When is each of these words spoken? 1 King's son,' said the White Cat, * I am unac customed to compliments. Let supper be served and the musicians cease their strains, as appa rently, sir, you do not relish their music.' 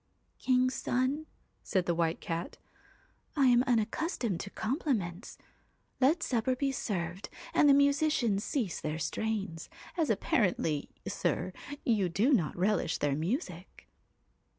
1 0.43 0.57
King's 0.57 0.73
son,' 0.73 1.27
said 1.61 1.85
the 1.85 1.93
White 1.93 2.19
Cat, 2.19 2.57
* 2.97 3.35
I 3.35 3.45
am 3.45 3.63
unac 3.65 3.91
customed 3.91 4.39
to 4.39 4.49
compliments. 4.49 5.37
Let 5.99 6.23
supper 6.23 6.55
be 6.55 6.71
served 6.71 7.29
and 7.53 7.69
the 7.69 7.75
musicians 7.75 8.43
cease 8.43 8.81
their 8.81 8.97
strains, 8.97 9.69
as 9.95 10.09
appa 10.09 10.37
rently, 10.37 10.87
sir, 11.07 11.53
you 11.85 12.09
do 12.09 12.33
not 12.33 12.57
relish 12.57 12.97
their 12.97 13.15
music.' 13.15 13.87